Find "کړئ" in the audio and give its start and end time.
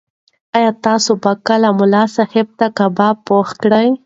3.61-3.87